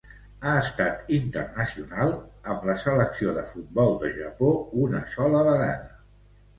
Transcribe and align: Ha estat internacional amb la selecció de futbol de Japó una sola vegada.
Ha 0.45 0.53
estat 0.61 1.11
internacional 1.17 2.15
amb 2.55 2.67
la 2.71 2.77
selecció 2.87 3.37
de 3.39 3.47
futbol 3.53 3.97
de 4.03 4.13
Japó 4.19 4.53
una 4.89 5.07
sola 5.17 5.49
vegada. 5.55 5.91